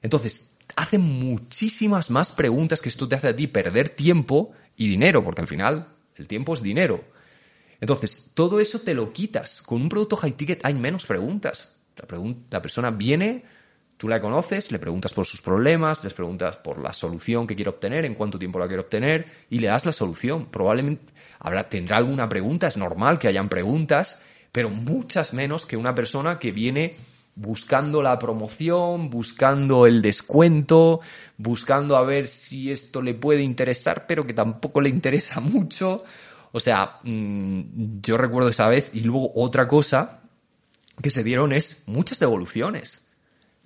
Entonces, 0.02 0.56
hacen 0.76 1.00
muchísimas 1.00 2.10
más 2.10 2.32
preguntas 2.32 2.80
que 2.80 2.88
esto 2.88 3.08
te 3.08 3.16
hace 3.16 3.28
a 3.28 3.36
ti 3.36 3.46
perder 3.46 3.90
tiempo 3.90 4.52
y 4.76 4.88
dinero, 4.88 5.22
porque 5.24 5.42
al 5.42 5.48
final 5.48 5.88
el 6.16 6.26
tiempo 6.26 6.54
es 6.54 6.62
dinero. 6.62 7.04
Entonces, 7.80 8.32
todo 8.34 8.60
eso 8.60 8.80
te 8.80 8.94
lo 8.94 9.12
quitas. 9.12 9.62
Con 9.62 9.82
un 9.82 9.88
producto 9.88 10.16
high 10.16 10.32
ticket 10.32 10.64
hay 10.64 10.74
menos 10.74 11.06
preguntas. 11.06 11.76
La 12.50 12.62
persona 12.62 12.90
viene, 12.90 13.44
Tú 13.98 14.06
la 14.06 14.20
conoces, 14.20 14.70
le 14.70 14.78
preguntas 14.78 15.12
por 15.12 15.26
sus 15.26 15.42
problemas, 15.42 16.04
les 16.04 16.14
preguntas 16.14 16.54
por 16.54 16.78
la 16.78 16.92
solución 16.92 17.48
que 17.48 17.56
quiere 17.56 17.70
obtener, 17.70 18.04
en 18.04 18.14
cuánto 18.14 18.38
tiempo 18.38 18.60
la 18.60 18.68
quiere 18.68 18.82
obtener 18.82 19.26
y 19.50 19.58
le 19.58 19.66
das 19.66 19.84
la 19.86 19.90
solución. 19.90 20.46
Probablemente 20.46 21.12
habrá, 21.40 21.68
tendrá 21.68 21.96
alguna 21.96 22.28
pregunta, 22.28 22.68
es 22.68 22.76
normal 22.76 23.18
que 23.18 23.26
hayan 23.26 23.48
preguntas, 23.48 24.20
pero 24.52 24.70
muchas 24.70 25.34
menos 25.34 25.66
que 25.66 25.76
una 25.76 25.96
persona 25.96 26.38
que 26.38 26.52
viene 26.52 26.94
buscando 27.34 28.00
la 28.00 28.16
promoción, 28.20 29.10
buscando 29.10 29.84
el 29.84 30.00
descuento, 30.00 31.00
buscando 31.36 31.96
a 31.96 32.04
ver 32.04 32.28
si 32.28 32.70
esto 32.70 33.02
le 33.02 33.14
puede 33.14 33.42
interesar, 33.42 34.06
pero 34.06 34.24
que 34.24 34.32
tampoco 34.32 34.80
le 34.80 34.90
interesa 34.90 35.40
mucho. 35.40 36.04
O 36.52 36.60
sea, 36.60 37.00
mm, 37.02 38.00
yo 38.00 38.16
recuerdo 38.16 38.50
esa 38.50 38.68
vez 38.68 38.90
y 38.92 39.00
luego 39.00 39.32
otra 39.34 39.66
cosa 39.66 40.20
que 41.02 41.10
se 41.10 41.24
dieron 41.24 41.52
es 41.52 41.82
muchas 41.86 42.20
devoluciones 42.20 43.07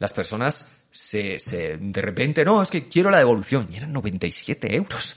las 0.02 0.12
personas 0.12 0.72
se, 0.90 1.38
se, 1.38 1.78
de 1.78 2.02
repente, 2.02 2.44
no, 2.44 2.60
es 2.60 2.68
que 2.68 2.88
quiero 2.88 3.08
la 3.08 3.18
devolución. 3.18 3.68
Y 3.72 3.76
eran 3.76 3.92
97 3.92 4.74
euros. 4.74 5.14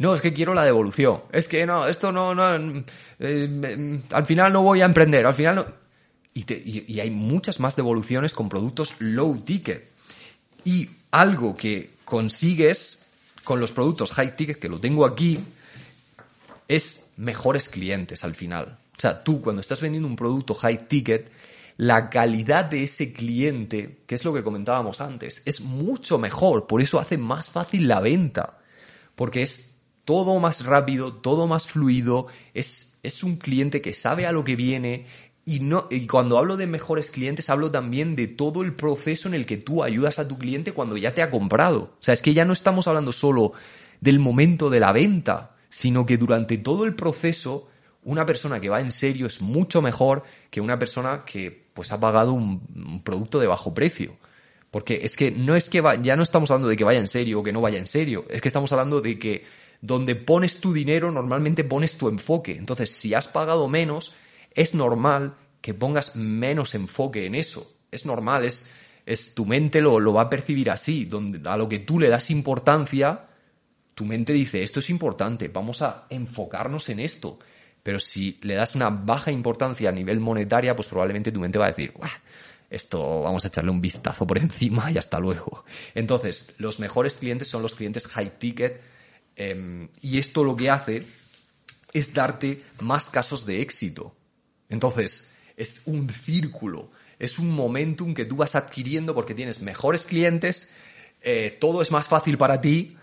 No, 0.00 0.12
es 0.12 0.20
que 0.20 0.32
quiero 0.32 0.54
la 0.54 0.64
devolución. 0.64 1.22
Es 1.30 1.46
que 1.46 1.64
no, 1.64 1.86
esto 1.86 2.10
no, 2.10 2.34
no, 2.34 2.82
eh, 3.20 4.00
al 4.10 4.26
final 4.26 4.52
no 4.52 4.62
voy 4.62 4.82
a 4.82 4.86
emprender, 4.86 5.24
al 5.24 5.34
final 5.34 5.54
no. 5.54 5.66
Y, 6.34 6.44
y, 6.92 6.98
hay 6.98 7.10
muchas 7.10 7.60
más 7.60 7.76
devoluciones 7.76 8.34
con 8.34 8.48
productos 8.48 8.96
low 8.98 9.38
ticket. 9.38 9.88
Y 10.64 10.90
algo 11.12 11.56
que 11.56 11.90
consigues 12.04 13.04
con 13.44 13.60
los 13.60 13.70
productos 13.70 14.10
high 14.14 14.34
ticket, 14.34 14.58
que 14.58 14.68
lo 14.68 14.80
tengo 14.80 15.06
aquí, 15.06 15.38
es 16.66 17.12
mejores 17.18 17.68
clientes 17.68 18.24
al 18.24 18.34
final. 18.34 18.78
O 18.98 19.00
sea, 19.00 19.22
tú 19.22 19.40
cuando 19.40 19.60
estás 19.60 19.80
vendiendo 19.80 20.08
un 20.08 20.16
producto 20.16 20.54
high 20.54 20.88
ticket, 20.88 21.30
la 21.76 22.08
calidad 22.10 22.66
de 22.66 22.84
ese 22.84 23.12
cliente, 23.12 24.02
que 24.06 24.14
es 24.14 24.24
lo 24.24 24.32
que 24.32 24.44
comentábamos 24.44 25.00
antes, 25.00 25.42
es 25.44 25.60
mucho 25.60 26.18
mejor, 26.18 26.66
por 26.66 26.80
eso 26.80 27.00
hace 27.00 27.18
más 27.18 27.50
fácil 27.50 27.88
la 27.88 28.00
venta, 28.00 28.58
porque 29.14 29.42
es 29.42 29.76
todo 30.04 30.38
más 30.38 30.64
rápido, 30.64 31.14
todo 31.14 31.46
más 31.46 31.66
fluido, 31.66 32.28
es, 32.52 32.98
es 33.02 33.24
un 33.24 33.36
cliente 33.36 33.80
que 33.82 33.92
sabe 33.92 34.26
a 34.26 34.32
lo 34.32 34.44
que 34.44 34.54
viene, 34.54 35.06
y, 35.46 35.60
no, 35.60 35.88
y 35.90 36.06
cuando 36.06 36.38
hablo 36.38 36.56
de 36.56 36.66
mejores 36.66 37.10
clientes, 37.10 37.50
hablo 37.50 37.70
también 37.70 38.16
de 38.16 38.28
todo 38.28 38.62
el 38.62 38.74
proceso 38.74 39.28
en 39.28 39.34
el 39.34 39.44
que 39.44 39.58
tú 39.58 39.82
ayudas 39.82 40.18
a 40.18 40.26
tu 40.26 40.38
cliente 40.38 40.72
cuando 40.72 40.96
ya 40.96 41.12
te 41.12 41.20
ha 41.20 41.30
comprado. 41.30 41.96
O 42.00 42.02
sea, 42.02 42.14
es 42.14 42.22
que 42.22 42.32
ya 42.32 42.46
no 42.46 42.54
estamos 42.54 42.88
hablando 42.88 43.12
solo 43.12 43.52
del 44.00 44.20
momento 44.20 44.70
de 44.70 44.80
la 44.80 44.92
venta, 44.92 45.54
sino 45.68 46.06
que 46.06 46.16
durante 46.16 46.56
todo 46.56 46.86
el 46.86 46.94
proceso, 46.94 47.68
una 48.04 48.24
persona 48.24 48.58
que 48.58 48.70
va 48.70 48.80
en 48.80 48.92
serio 48.92 49.26
es 49.26 49.42
mucho 49.42 49.82
mejor 49.82 50.22
que 50.50 50.62
una 50.62 50.78
persona 50.78 51.24
que 51.26 51.63
pues 51.74 51.92
ha 51.92 52.00
pagado 52.00 52.32
un, 52.32 53.02
producto 53.04 53.38
de 53.38 53.46
bajo 53.46 53.74
precio. 53.74 54.16
Porque 54.70 55.00
es 55.04 55.16
que 55.16 55.30
no 55.30 55.54
es 55.54 55.68
que 55.68 55.82
ya 56.02 56.16
no 56.16 56.22
estamos 56.22 56.50
hablando 56.50 56.68
de 56.68 56.76
que 56.76 56.84
vaya 56.84 56.98
en 56.98 57.08
serio 57.08 57.40
o 57.40 57.42
que 57.42 57.52
no 57.52 57.60
vaya 57.60 57.78
en 57.78 57.86
serio, 57.86 58.24
es 58.30 58.40
que 58.40 58.48
estamos 58.48 58.72
hablando 58.72 59.00
de 59.00 59.18
que 59.18 59.44
donde 59.80 60.16
pones 60.16 60.60
tu 60.60 60.72
dinero 60.72 61.12
normalmente 61.12 61.62
pones 61.62 61.98
tu 61.98 62.08
enfoque. 62.08 62.56
Entonces, 62.56 62.90
si 62.90 63.12
has 63.12 63.28
pagado 63.28 63.68
menos, 63.68 64.14
es 64.54 64.74
normal 64.74 65.34
que 65.60 65.74
pongas 65.74 66.16
menos 66.16 66.74
enfoque 66.74 67.26
en 67.26 67.34
eso. 67.34 67.70
Es 67.90 68.06
normal, 68.06 68.44
es, 68.44 68.68
es 69.04 69.34
tu 69.34 69.44
mente 69.44 69.80
lo, 69.80 70.00
lo 70.00 70.12
va 70.12 70.22
a 70.22 70.30
percibir 70.30 70.70
así. 70.70 71.04
Donde, 71.04 71.48
a 71.48 71.56
lo 71.56 71.68
que 71.68 71.80
tú 71.80 72.00
le 72.00 72.08
das 72.08 72.30
importancia, 72.30 73.26
tu 73.94 74.04
mente 74.04 74.32
dice, 74.32 74.62
esto 74.62 74.80
es 74.80 74.90
importante, 74.90 75.48
vamos 75.48 75.82
a 75.82 76.06
enfocarnos 76.10 76.88
en 76.88 77.00
esto. 77.00 77.38
Pero 77.84 78.00
si 78.00 78.38
le 78.40 78.54
das 78.54 78.74
una 78.74 78.88
baja 78.88 79.30
importancia 79.30 79.90
a 79.90 79.92
nivel 79.92 80.18
monetaria, 80.18 80.74
pues 80.74 80.88
probablemente 80.88 81.30
tu 81.30 81.38
mente 81.38 81.58
va 81.58 81.66
a 81.66 81.68
decir, 81.68 81.92
esto 82.70 83.20
vamos 83.20 83.44
a 83.44 83.48
echarle 83.48 83.70
un 83.70 83.80
vistazo 83.82 84.26
por 84.26 84.38
encima 84.46 84.90
y 84.90 84.96
hasta 84.98 85.20
luego. 85.20 85.64
Entonces, 85.94 86.54
los 86.58 86.80
mejores 86.80 87.18
clientes 87.18 87.46
son 87.46 87.62
los 87.62 87.74
clientes 87.74 88.06
high 88.08 88.38
ticket 88.38 88.80
em, 89.36 89.88
y 90.00 90.18
esto 90.18 90.42
lo 90.42 90.56
que 90.56 90.70
hace 90.70 91.06
es 91.92 92.14
darte 92.14 92.62
más 92.80 93.10
casos 93.10 93.44
de 93.44 93.60
éxito. 93.60 94.16
Entonces, 94.70 95.32
es 95.56 95.82
un 95.84 96.08
círculo. 96.08 96.90
es 97.18 97.38
un 97.38 97.50
momentum 97.50 98.12
que 98.12 98.24
tú 98.24 98.36
vas 98.36 98.56
adquiriendo 98.56 99.14
porque 99.14 99.34
tienes 99.34 99.60
mejores 99.60 100.04
clientes, 100.04 100.70
eh, 101.20 101.56
todo 101.60 101.80
es 101.80 101.92
más 101.92 102.08
fácil 102.08 102.36
para 102.36 102.60
ti, 102.60 102.96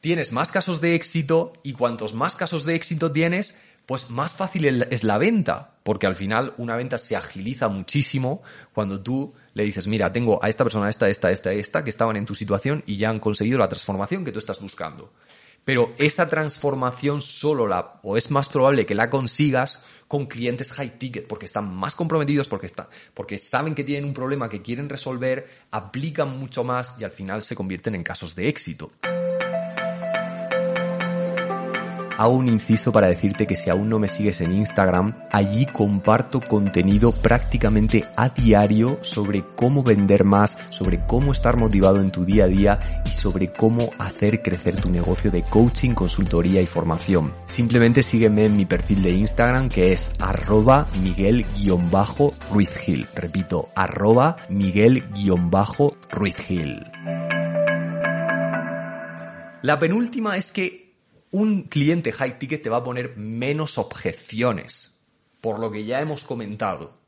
tienes 0.00 0.30
más 0.30 0.52
casos 0.52 0.80
de 0.80 0.94
éxito 0.94 1.52
y 1.64 1.72
cuantos 1.72 2.14
más 2.14 2.36
casos 2.36 2.64
de 2.64 2.74
éxito 2.76 3.10
tienes, 3.10 3.58
pues 3.86 4.10
más 4.10 4.34
fácil 4.34 4.82
es 4.90 5.04
la 5.04 5.16
venta, 5.16 5.76
porque 5.84 6.08
al 6.08 6.16
final 6.16 6.54
una 6.58 6.74
venta 6.74 6.98
se 6.98 7.14
agiliza 7.14 7.68
muchísimo 7.68 8.42
cuando 8.74 9.00
tú 9.00 9.32
le 9.54 9.64
dices, 9.64 9.86
mira, 9.86 10.10
tengo 10.10 10.42
a 10.42 10.48
esta 10.48 10.64
persona, 10.64 10.90
esta, 10.90 11.08
esta, 11.08 11.30
esta, 11.30 11.52
esta, 11.52 11.84
que 11.84 11.90
estaban 11.90 12.16
en 12.16 12.26
tu 12.26 12.34
situación 12.34 12.82
y 12.84 12.96
ya 12.96 13.10
han 13.10 13.20
conseguido 13.20 13.58
la 13.58 13.68
transformación 13.68 14.24
que 14.24 14.32
tú 14.32 14.40
estás 14.40 14.60
buscando. 14.60 15.12
Pero 15.64 15.94
esa 15.98 16.28
transformación 16.28 17.22
solo 17.22 17.66
la, 17.66 18.00
o 18.02 18.16
es 18.16 18.30
más 18.30 18.48
probable 18.48 18.86
que 18.86 18.94
la 18.94 19.08
consigas 19.08 19.84
con 20.08 20.26
clientes 20.26 20.72
high 20.72 20.98
ticket, 20.98 21.26
porque 21.26 21.46
están 21.46 21.74
más 21.74 21.94
comprometidos, 21.94 22.48
porque, 22.48 22.66
está, 22.66 22.88
porque 23.14 23.38
saben 23.38 23.74
que 23.74 23.84
tienen 23.84 24.04
un 24.04 24.14
problema 24.14 24.48
que 24.48 24.62
quieren 24.62 24.88
resolver, 24.88 25.48
aplican 25.70 26.36
mucho 26.38 26.64
más 26.64 26.96
y 26.98 27.04
al 27.04 27.10
final 27.12 27.42
se 27.42 27.54
convierten 27.54 27.94
en 27.94 28.02
casos 28.02 28.34
de 28.34 28.48
éxito. 28.48 28.92
Hago 32.16 32.34
un 32.34 32.48
inciso 32.48 32.92
para 32.92 33.08
decirte 33.08 33.46
que 33.46 33.56
si 33.56 33.68
aún 33.70 33.88
no 33.88 33.98
me 33.98 34.08
sigues 34.08 34.40
en 34.40 34.52
Instagram, 34.52 35.14
allí 35.30 35.66
comparto 35.66 36.40
contenido 36.40 37.12
prácticamente 37.12 38.04
a 38.16 38.30
diario 38.30 38.98
sobre 39.02 39.42
cómo 39.42 39.82
vender 39.82 40.24
más, 40.24 40.56
sobre 40.70 41.04
cómo 41.06 41.32
estar 41.32 41.56
motivado 41.56 42.00
en 42.00 42.10
tu 42.10 42.24
día 42.24 42.44
a 42.44 42.48
día 42.48 42.78
y 43.04 43.10
sobre 43.10 43.52
cómo 43.52 43.90
hacer 43.98 44.42
crecer 44.42 44.76
tu 44.76 44.90
negocio 44.90 45.30
de 45.30 45.42
coaching, 45.42 45.92
consultoría 45.92 46.60
y 46.60 46.66
formación. 46.66 47.32
Simplemente 47.46 48.02
sígueme 48.02 48.46
en 48.46 48.56
mi 48.56 48.66
perfil 48.66 49.02
de 49.02 49.10
Instagram 49.10 49.68
que 49.68 49.92
es 49.92 50.14
arroba 50.20 50.88
miguel-ruizgil. 51.02 53.06
Repito, 53.14 53.68
arroba 53.74 54.36
miguel-ruizgil. 54.48 56.86
La 59.62 59.78
penúltima 59.78 60.36
es 60.36 60.52
que 60.52 60.85
un 61.30 61.64
cliente 61.64 62.12
high 62.12 62.38
ticket 62.38 62.62
te 62.62 62.70
va 62.70 62.78
a 62.78 62.84
poner 62.84 63.16
menos 63.16 63.78
objeciones, 63.78 65.04
por 65.40 65.58
lo 65.58 65.70
que 65.70 65.84
ya 65.84 66.00
hemos 66.00 66.24
comentado. 66.24 66.98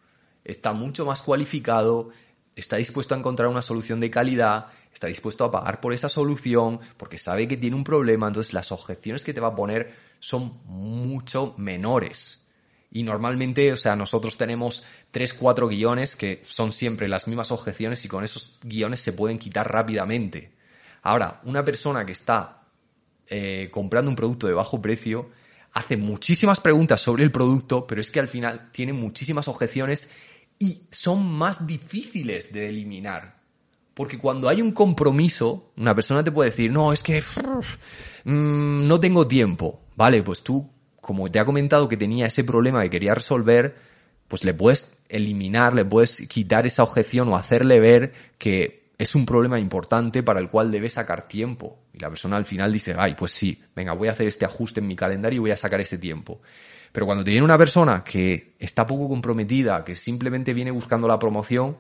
Está 0.44 0.72
mucho 0.72 1.04
más 1.04 1.22
cualificado, 1.22 2.10
está 2.56 2.76
dispuesto 2.76 3.14
a 3.14 3.18
encontrar 3.18 3.48
una 3.48 3.62
solución 3.62 4.00
de 4.00 4.10
calidad, 4.10 4.66
está 4.92 5.06
dispuesto 5.06 5.44
a 5.44 5.50
pagar 5.50 5.80
por 5.80 5.92
esa 5.92 6.08
solución, 6.08 6.80
porque 6.96 7.18
sabe 7.18 7.46
que 7.46 7.56
tiene 7.56 7.76
un 7.76 7.84
problema, 7.84 8.26
entonces 8.26 8.52
las 8.52 8.72
objeciones 8.72 9.24
que 9.24 9.34
te 9.34 9.40
va 9.40 9.48
a 9.48 9.54
poner 9.54 9.94
son 10.18 10.60
mucho 10.64 11.54
menores. 11.56 12.46
Y 12.90 13.02
normalmente, 13.02 13.72
o 13.72 13.76
sea, 13.76 13.96
nosotros 13.96 14.36
tenemos 14.36 14.84
tres, 15.10 15.34
cuatro 15.34 15.68
guiones 15.68 16.16
que 16.16 16.42
son 16.44 16.72
siempre 16.72 17.06
las 17.06 17.28
mismas 17.28 17.52
objeciones 17.52 18.04
y 18.04 18.08
con 18.08 18.24
esos 18.24 18.58
guiones 18.62 19.00
se 19.00 19.12
pueden 19.12 19.38
quitar 19.38 19.70
rápidamente. 19.70 20.52
Ahora, 21.02 21.40
una 21.44 21.64
persona 21.64 22.06
que 22.06 22.12
está 22.12 22.57
eh, 23.30 23.68
comprando 23.70 24.10
un 24.10 24.16
producto 24.16 24.46
de 24.46 24.54
bajo 24.54 24.80
precio, 24.80 25.30
hace 25.72 25.96
muchísimas 25.96 26.60
preguntas 26.60 27.00
sobre 27.00 27.24
el 27.24 27.30
producto, 27.30 27.86
pero 27.86 28.00
es 28.00 28.10
que 28.10 28.20
al 28.20 28.28
final 28.28 28.70
tiene 28.72 28.92
muchísimas 28.92 29.48
objeciones 29.48 30.10
y 30.58 30.82
son 30.90 31.30
más 31.30 31.66
difíciles 31.66 32.52
de 32.52 32.68
eliminar. 32.68 33.38
Porque 33.94 34.18
cuando 34.18 34.48
hay 34.48 34.62
un 34.62 34.72
compromiso, 34.72 35.72
una 35.76 35.94
persona 35.94 36.22
te 36.22 36.30
puede 36.30 36.50
decir, 36.50 36.70
no, 36.70 36.92
es 36.92 37.02
que 37.02 37.20
mm, 38.24 38.86
no 38.86 39.00
tengo 39.00 39.26
tiempo. 39.26 39.80
Vale, 39.96 40.22
pues 40.22 40.42
tú, 40.42 40.70
como 41.00 41.28
te 41.30 41.40
ha 41.40 41.44
comentado 41.44 41.88
que 41.88 41.96
tenía 41.96 42.26
ese 42.26 42.44
problema 42.44 42.82
que 42.82 42.90
quería 42.90 43.14
resolver, 43.14 43.76
pues 44.28 44.44
le 44.44 44.54
puedes 44.54 44.96
eliminar, 45.08 45.74
le 45.74 45.84
puedes 45.84 46.28
quitar 46.28 46.66
esa 46.66 46.82
objeción 46.84 47.28
o 47.28 47.36
hacerle 47.36 47.80
ver 47.80 48.12
que 48.38 48.87
es 48.98 49.14
un 49.14 49.24
problema 49.24 49.60
importante 49.60 50.24
para 50.24 50.40
el 50.40 50.48
cual 50.48 50.72
debe 50.72 50.88
sacar 50.88 51.28
tiempo. 51.28 51.84
Y 51.94 52.00
la 52.00 52.08
persona 52.08 52.36
al 52.36 52.44
final 52.44 52.72
dice, 52.72 52.96
ay, 52.98 53.14
pues 53.14 53.30
sí, 53.30 53.62
venga, 53.74 53.92
voy 53.92 54.08
a 54.08 54.12
hacer 54.12 54.26
este 54.26 54.44
ajuste 54.44 54.80
en 54.80 54.88
mi 54.88 54.96
calendario 54.96 55.36
y 55.36 55.40
voy 55.40 55.50
a 55.52 55.56
sacar 55.56 55.80
ese 55.80 55.98
tiempo. 55.98 56.40
Pero 56.90 57.06
cuando 57.06 57.22
te 57.22 57.30
viene 57.30 57.44
una 57.44 57.56
persona 57.56 58.02
que 58.02 58.56
está 58.58 58.84
poco 58.86 59.08
comprometida, 59.08 59.84
que 59.84 59.94
simplemente 59.94 60.52
viene 60.52 60.72
buscando 60.72 61.06
la 61.06 61.18
promoción, 61.18 61.78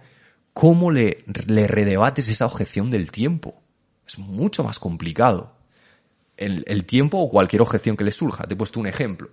¿cómo 0.52 0.92
le, 0.92 1.24
le 1.48 1.66
redebates 1.66 2.28
esa 2.28 2.46
objeción 2.46 2.88
del 2.88 3.10
tiempo? 3.10 3.62
Es 4.06 4.16
mucho 4.18 4.62
más 4.62 4.78
complicado. 4.78 5.56
El, 6.36 6.62
el 6.68 6.84
tiempo 6.84 7.18
o 7.18 7.28
cualquier 7.28 7.62
objeción 7.62 7.96
que 7.96 8.04
le 8.04 8.12
surja. 8.12 8.44
Te 8.44 8.54
he 8.54 8.56
puesto 8.56 8.78
un 8.78 8.86
ejemplo. 8.86 9.30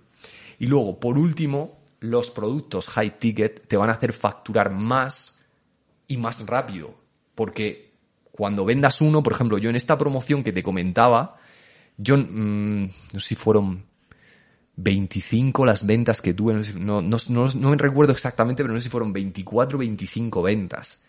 Y 0.58 0.66
luego, 0.66 0.98
por 0.98 1.16
último, 1.18 1.84
los 2.00 2.32
productos 2.32 2.88
high 2.88 3.20
ticket 3.20 3.68
te 3.68 3.76
van 3.76 3.90
a 3.90 3.92
hacer 3.92 4.12
facturar 4.12 4.72
más 4.72 5.46
y 6.08 6.16
más 6.16 6.44
rápido 6.46 7.05
porque 7.36 7.92
cuando 8.32 8.64
vendas 8.64 9.00
uno, 9.00 9.22
por 9.22 9.32
ejemplo, 9.32 9.58
yo 9.58 9.70
en 9.70 9.76
esta 9.76 9.96
promoción 9.96 10.42
que 10.42 10.52
te 10.52 10.64
comentaba, 10.64 11.36
yo 11.96 12.16
mm, 12.16 12.82
no 13.12 13.20
sé 13.20 13.28
si 13.28 13.34
fueron 13.36 13.84
25 14.76 15.64
las 15.64 15.86
ventas 15.86 16.20
que 16.20 16.34
tuve, 16.34 16.54
no, 16.74 17.00
no, 17.00 17.16
no, 17.28 17.70
me 17.70 17.76
recuerdo 17.76 18.12
exactamente, 18.12 18.62
pero 18.62 18.74
no 18.74 18.80
sé 18.80 18.84
si 18.84 18.90
fueron 18.90 19.12
24 19.12 19.76
o 19.76 19.78
25 19.78 20.42
ventas. 20.42 21.02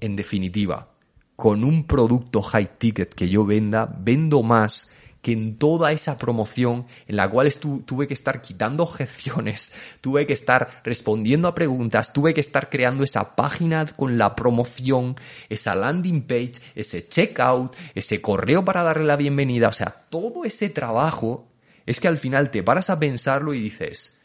En 0.00 0.16
definitiva, 0.16 0.90
con 1.36 1.62
un 1.62 1.86
producto 1.86 2.42
high 2.42 2.76
ticket 2.76 3.14
que 3.14 3.28
yo 3.28 3.46
venda, 3.46 3.86
vendo 3.86 4.42
más 4.42 4.90
que 5.24 5.32
en 5.32 5.56
toda 5.56 5.90
esa 5.90 6.18
promoción 6.18 6.86
en 7.08 7.16
la 7.16 7.30
cual 7.30 7.50
tuve 7.86 8.06
que 8.06 8.12
estar 8.12 8.42
quitando 8.42 8.82
objeciones, 8.82 9.72
tuve 10.02 10.26
que 10.26 10.34
estar 10.34 10.82
respondiendo 10.84 11.48
a 11.48 11.54
preguntas, 11.54 12.12
tuve 12.12 12.34
que 12.34 12.42
estar 12.42 12.68
creando 12.68 13.02
esa 13.02 13.34
página 13.34 13.86
con 13.86 14.18
la 14.18 14.36
promoción, 14.36 15.16
esa 15.48 15.74
landing 15.74 16.26
page, 16.26 16.60
ese 16.74 17.08
checkout, 17.08 17.74
ese 17.94 18.20
correo 18.20 18.66
para 18.66 18.82
darle 18.82 19.06
la 19.06 19.16
bienvenida, 19.16 19.68
o 19.68 19.72
sea, 19.72 19.90
todo 20.10 20.44
ese 20.44 20.68
trabajo 20.68 21.48
es 21.86 22.00
que 22.00 22.08
al 22.08 22.18
final 22.18 22.50
te 22.50 22.62
paras 22.62 22.90
a 22.90 23.00
pensarlo 23.00 23.54
y 23.54 23.62
dices, 23.62 24.20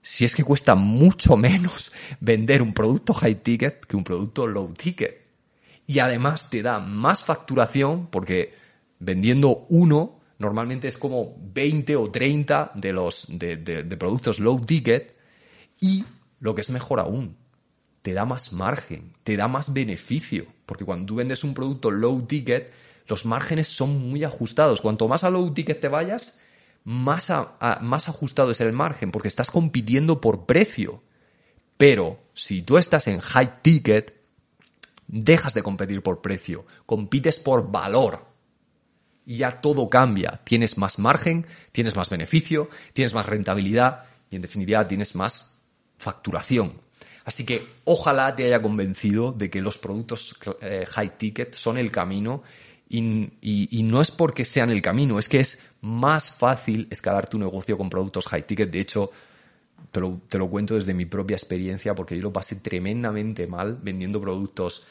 si 0.00 0.24
es 0.24 0.34
que 0.34 0.42
cuesta 0.42 0.74
mucho 0.74 1.36
menos 1.36 1.92
vender 2.20 2.62
un 2.62 2.72
producto 2.72 3.12
high 3.12 3.42
ticket 3.42 3.84
que 3.84 3.96
un 3.96 4.04
producto 4.04 4.46
low 4.46 4.72
ticket. 4.72 5.20
Y 5.86 5.98
además 5.98 6.48
te 6.48 6.62
da 6.62 6.80
más 6.80 7.24
facturación 7.24 8.06
porque 8.06 8.54
vendiendo 9.00 9.66
uno 9.68 10.19
normalmente 10.40 10.88
es 10.88 10.96
como 10.96 11.36
20 11.38 11.96
o 11.96 12.10
30 12.10 12.72
de 12.74 12.92
los 12.92 13.26
de, 13.28 13.96
productos 13.98 14.40
low 14.40 14.58
ticket 14.64 15.14
y 15.78 16.04
lo 16.40 16.54
que 16.54 16.62
es 16.62 16.70
mejor 16.70 16.98
aún, 16.98 17.36
te 18.00 18.14
da 18.14 18.24
más 18.24 18.54
margen, 18.54 19.12
te 19.22 19.36
da 19.36 19.48
más 19.48 19.72
beneficio, 19.74 20.46
porque 20.64 20.86
cuando 20.86 21.06
tú 21.06 21.16
vendes 21.16 21.44
un 21.44 21.52
producto 21.52 21.90
low 21.90 22.22
ticket, 22.22 22.72
los 23.06 23.26
márgenes 23.26 23.68
son 23.68 24.08
muy 24.08 24.24
ajustados. 24.24 24.80
Cuanto 24.80 25.06
más 25.08 25.24
a 25.24 25.30
low 25.30 25.52
ticket 25.52 25.78
te 25.78 25.88
vayas, 25.88 26.40
más, 26.84 27.30
más 27.82 28.08
ajustado 28.08 28.50
es 28.50 28.62
el 28.62 28.72
margen, 28.72 29.12
porque 29.12 29.28
estás 29.28 29.50
compitiendo 29.50 30.22
por 30.22 30.46
precio. 30.46 31.02
Pero 31.76 32.18
si 32.32 32.62
tú 32.62 32.78
estás 32.78 33.08
en 33.08 33.20
high 33.20 33.60
ticket, 33.60 34.18
dejas 35.06 35.52
de 35.52 35.62
competir 35.62 36.02
por 36.02 36.22
precio, 36.22 36.64
compites 36.86 37.38
por 37.38 37.70
valor 37.70 38.29
ya 39.26 39.60
todo 39.60 39.88
cambia. 39.88 40.40
Tienes 40.44 40.78
más 40.78 40.98
margen, 40.98 41.46
tienes 41.72 41.96
más 41.96 42.10
beneficio, 42.10 42.68
tienes 42.92 43.14
más 43.14 43.26
rentabilidad 43.26 44.04
y 44.30 44.36
en 44.36 44.42
definitiva 44.42 44.86
tienes 44.86 45.14
más 45.14 45.56
facturación. 45.98 46.74
Así 47.24 47.44
que 47.44 47.62
ojalá 47.84 48.34
te 48.34 48.46
haya 48.46 48.62
convencido 48.62 49.32
de 49.32 49.50
que 49.50 49.60
los 49.60 49.78
productos 49.78 50.36
eh, 50.62 50.86
high 50.88 51.16
ticket 51.18 51.54
son 51.54 51.78
el 51.78 51.90
camino 51.90 52.42
y, 52.88 53.82
no 53.84 54.00
es 54.00 54.10
porque 54.10 54.44
sean 54.44 54.70
el 54.70 54.82
camino, 54.82 55.18
es 55.18 55.28
que 55.28 55.38
es 55.38 55.62
más 55.82 56.32
fácil 56.32 56.88
escalar 56.90 57.28
tu 57.28 57.38
negocio 57.38 57.78
con 57.78 57.88
productos 57.88 58.26
high 58.26 58.46
ticket. 58.46 58.70
De 58.70 58.80
hecho, 58.80 59.12
te 59.92 60.00
lo, 60.00 60.22
te 60.28 60.38
lo 60.38 60.48
cuento 60.48 60.74
desde 60.74 60.92
mi 60.92 61.04
propia 61.04 61.36
experiencia 61.36 61.94
porque 61.94 62.16
yo 62.16 62.22
lo 62.22 62.32
pasé 62.32 62.56
tremendamente 62.56 63.46
mal 63.46 63.78
vendiendo 63.80 64.20
productos 64.20 64.84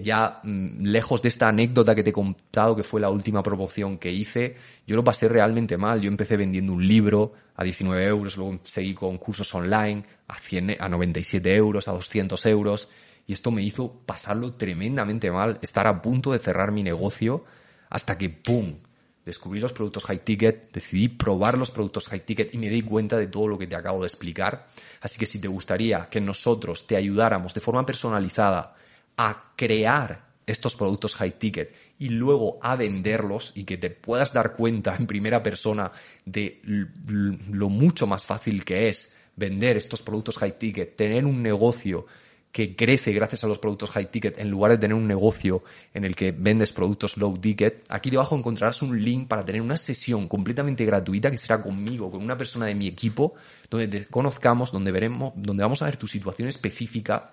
ya 0.00 0.40
mm, 0.42 0.84
lejos 0.84 1.20
de 1.20 1.28
esta 1.28 1.48
anécdota 1.48 1.94
que 1.94 2.02
te 2.02 2.10
he 2.10 2.12
contado, 2.12 2.74
que 2.74 2.82
fue 2.82 3.00
la 3.00 3.10
última 3.10 3.42
promoción 3.42 3.98
que 3.98 4.10
hice, 4.10 4.56
yo 4.86 4.96
lo 4.96 5.04
pasé 5.04 5.28
realmente 5.28 5.76
mal. 5.76 6.00
Yo 6.00 6.08
empecé 6.08 6.36
vendiendo 6.36 6.72
un 6.72 6.86
libro 6.86 7.32
a 7.56 7.64
19 7.64 8.06
euros, 8.06 8.36
luego 8.36 8.60
seguí 8.64 8.94
con 8.94 9.18
cursos 9.18 9.54
online 9.54 10.04
a, 10.28 10.38
100, 10.38 10.76
a 10.80 10.88
97 10.88 11.54
euros, 11.54 11.88
a 11.88 11.92
200 11.92 12.46
euros, 12.46 12.88
y 13.26 13.34
esto 13.34 13.50
me 13.50 13.62
hizo 13.62 13.92
pasarlo 14.06 14.54
tremendamente 14.54 15.30
mal, 15.30 15.58
estar 15.60 15.86
a 15.86 16.00
punto 16.00 16.32
de 16.32 16.38
cerrar 16.38 16.72
mi 16.72 16.82
negocio, 16.82 17.44
hasta 17.90 18.16
que 18.16 18.30
¡pum! 18.30 18.76
Descubrí 19.24 19.60
los 19.60 19.72
productos 19.72 20.04
high 20.04 20.24
ticket, 20.24 20.72
decidí 20.72 21.08
probar 21.08 21.56
los 21.56 21.70
productos 21.70 22.08
high 22.08 22.24
ticket 22.24 22.52
y 22.54 22.58
me 22.58 22.68
di 22.68 22.82
cuenta 22.82 23.16
de 23.16 23.28
todo 23.28 23.46
lo 23.46 23.56
que 23.56 23.68
te 23.68 23.76
acabo 23.76 24.00
de 24.00 24.08
explicar. 24.08 24.66
Así 25.00 25.16
que 25.16 25.26
si 25.26 25.40
te 25.40 25.46
gustaría 25.46 26.06
que 26.10 26.20
nosotros 26.20 26.88
te 26.88 26.96
ayudáramos 26.96 27.54
de 27.54 27.60
forma 27.60 27.86
personalizada 27.86 28.74
a 29.16 29.52
crear 29.56 30.32
estos 30.46 30.76
productos 30.76 31.14
high 31.14 31.38
ticket 31.38 31.74
y 31.98 32.08
luego 32.08 32.58
a 32.62 32.76
venderlos 32.76 33.52
y 33.54 33.64
que 33.64 33.78
te 33.78 33.90
puedas 33.90 34.32
dar 34.32 34.54
cuenta 34.56 34.96
en 34.96 35.06
primera 35.06 35.42
persona 35.42 35.92
de 36.24 36.60
lo 36.64 37.68
mucho 37.68 38.06
más 38.06 38.26
fácil 38.26 38.64
que 38.64 38.88
es 38.88 39.16
vender 39.36 39.76
estos 39.76 40.02
productos 40.02 40.36
high 40.38 40.58
ticket, 40.58 40.96
tener 40.96 41.24
un 41.24 41.42
negocio 41.42 42.06
que 42.50 42.76
crece 42.76 43.12
gracias 43.12 43.44
a 43.44 43.46
los 43.46 43.58
productos 43.58 43.90
high 43.90 44.10
ticket 44.10 44.38
en 44.38 44.50
lugar 44.50 44.72
de 44.72 44.78
tener 44.78 44.94
un 44.94 45.08
negocio 45.08 45.64
en 45.94 46.04
el 46.04 46.14
que 46.14 46.32
vendes 46.32 46.70
productos 46.72 47.16
low 47.16 47.38
ticket, 47.38 47.82
aquí 47.88 48.10
debajo 48.10 48.36
encontrarás 48.36 48.82
un 48.82 49.00
link 49.00 49.26
para 49.26 49.44
tener 49.44 49.62
una 49.62 49.78
sesión 49.78 50.28
completamente 50.28 50.84
gratuita 50.84 51.30
que 51.30 51.38
será 51.38 51.62
conmigo, 51.62 52.10
con 52.10 52.22
una 52.22 52.36
persona 52.36 52.66
de 52.66 52.74
mi 52.74 52.88
equipo, 52.88 53.34
donde 53.70 53.88
te 53.88 54.06
conozcamos, 54.06 54.70
donde 54.70 54.92
veremos, 54.92 55.32
donde 55.34 55.62
vamos 55.62 55.80
a 55.80 55.86
ver 55.86 55.96
tu 55.96 56.06
situación 56.06 56.48
específica 56.48 57.32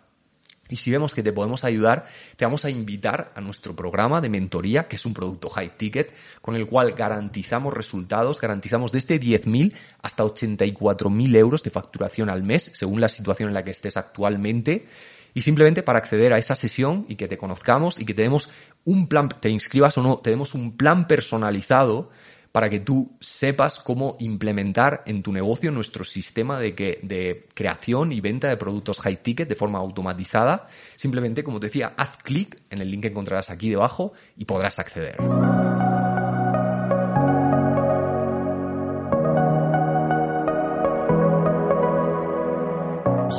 y 0.69 0.75
si 0.75 0.91
vemos 0.91 1.13
que 1.13 1.23
te 1.23 1.33
podemos 1.33 1.63
ayudar, 1.63 2.05
te 2.35 2.45
vamos 2.45 2.63
a 2.63 2.69
invitar 2.69 3.31
a 3.35 3.41
nuestro 3.41 3.75
programa 3.75 4.21
de 4.21 4.29
mentoría, 4.29 4.87
que 4.87 4.95
es 4.95 5.05
un 5.05 5.13
producto 5.13 5.49
high 5.49 5.75
ticket, 5.77 6.13
con 6.41 6.55
el 6.55 6.67
cual 6.67 6.93
garantizamos 6.93 7.73
resultados, 7.73 8.39
garantizamos 8.39 8.91
desde 8.91 9.19
10.000 9.19 9.73
hasta 10.01 10.23
84.000 10.23 11.35
euros 11.35 11.63
de 11.63 11.71
facturación 11.71 12.29
al 12.29 12.43
mes, 12.43 12.71
según 12.73 13.01
la 13.01 13.09
situación 13.09 13.49
en 13.49 13.55
la 13.55 13.63
que 13.63 13.71
estés 13.71 13.97
actualmente. 13.97 14.85
Y 15.33 15.41
simplemente 15.41 15.83
para 15.83 15.99
acceder 15.99 16.33
a 16.33 16.37
esa 16.37 16.55
sesión 16.55 17.05
y 17.07 17.15
que 17.15 17.27
te 17.27 17.37
conozcamos 17.37 17.99
y 17.99 18.05
que 18.05 18.13
te 18.13 18.23
demos 18.23 18.49
un 18.85 19.07
plan, 19.07 19.29
te 19.29 19.49
inscribas 19.49 19.97
o 19.97 20.03
no, 20.03 20.17
te 20.17 20.31
demos 20.31 20.53
un 20.53 20.75
plan 20.75 21.07
personalizado 21.07 22.09
para 22.51 22.69
que 22.69 22.79
tú 22.79 23.11
sepas 23.19 23.79
cómo 23.79 24.17
implementar 24.19 25.03
en 25.05 25.21
tu 25.23 25.31
negocio 25.31 25.71
nuestro 25.71 26.03
sistema 26.03 26.59
de, 26.59 26.75
que, 26.75 26.99
de 27.03 27.45
creación 27.53 28.11
y 28.11 28.21
venta 28.21 28.47
de 28.47 28.57
productos 28.57 28.99
high 28.99 29.21
ticket 29.21 29.47
de 29.47 29.55
forma 29.55 29.79
automatizada. 29.79 30.67
Simplemente, 30.95 31.43
como 31.43 31.59
te 31.59 31.67
decía, 31.67 31.93
haz 31.97 32.17
clic 32.17 32.61
en 32.69 32.81
el 32.81 32.89
link 32.89 33.01
que 33.03 33.09
encontrarás 33.09 33.49
aquí 33.49 33.69
debajo 33.69 34.13
y 34.35 34.45
podrás 34.45 34.79
acceder. 34.79 35.17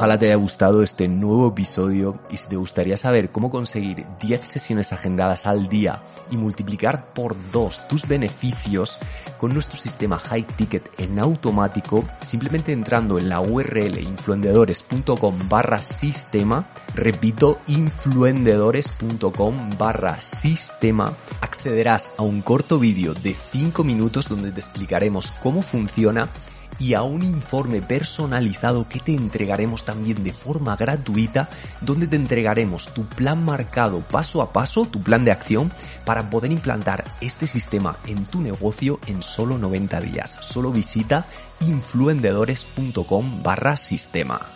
Ojalá 0.01 0.19
te 0.19 0.25
haya 0.25 0.37
gustado 0.37 0.83
este 0.83 1.09
nuevo 1.09 1.49
episodio 1.49 2.21
y 2.31 2.39
si 2.39 2.49
te 2.49 2.57
gustaría 2.57 2.97
saber 2.97 3.31
cómo 3.31 3.51
conseguir 3.51 4.07
10 4.19 4.49
sesiones 4.49 4.95
agendadas 4.95 5.45
al 5.45 5.69
día 5.69 6.03
y 6.31 6.39
multiplicar 6.39 7.13
por 7.13 7.37
2 7.53 7.87
tus 7.87 8.09
beneficios 8.09 8.99
con 9.37 9.53
nuestro 9.53 9.79
sistema 9.79 10.19
High 10.19 10.47
Ticket 10.57 10.89
en 10.99 11.19
automático, 11.19 12.03
simplemente 12.23 12.73
entrando 12.73 13.19
en 13.19 13.29
la 13.29 13.43
URL 13.43 14.01
influendedores.com 14.01 15.39
barra 15.51 15.83
sistema, 15.83 16.71
repito, 16.95 17.59
influendedores.com 17.67 19.71
barra 19.77 20.19
sistema, 20.19 21.13
accederás 21.43 22.13
a 22.17 22.23
un 22.23 22.41
corto 22.41 22.79
vídeo 22.79 23.13
de 23.13 23.35
5 23.35 23.85
minutos 23.85 24.31
donde 24.31 24.51
te 24.51 24.61
explicaremos 24.61 25.31
cómo 25.43 25.61
funciona 25.61 26.31
y 26.79 26.95
a 26.95 27.03
un 27.03 27.23
informe 27.23 27.83
personalizado 27.83 28.89
que 28.89 29.01
te 29.01 29.15
entregaremos 29.15 29.85
también 29.85 30.23
de 30.23 30.33
forma 30.33 30.77
gratuita, 30.77 31.51
donde 31.81 32.07
te 32.07 32.17
entregaremos 32.17 32.93
tu 32.95 33.07
plan 33.07 33.45
marcado 33.45 34.01
paso 34.01 34.43
a 34.43 34.53
paso, 34.53 34.87
tu 34.87 35.03
plan 35.03 35.25
de 35.25 35.33
acción, 35.33 35.73
para 36.05 36.31
poder 36.31 36.53
implantar 36.53 37.05
este 37.21 37.47
sistema 37.47 37.97
en 38.07 38.25
tu 38.27 38.41
negocio 38.41 38.99
en 39.07 39.23
solo 39.23 39.59
90 39.59 40.01
días. 40.01 40.39
Solo 40.41 40.71
visita 40.71 41.27
influendedores.com 41.61 43.43
barra 43.43 43.77
sistema. 43.77 44.47